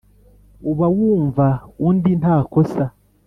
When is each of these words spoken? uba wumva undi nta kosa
uba 0.71 0.85
wumva 0.97 1.47
undi 1.87 2.11
nta 2.21 2.37
kosa 2.51 2.83